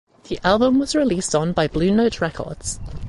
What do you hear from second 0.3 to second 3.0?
album was released on by Blue Note Records.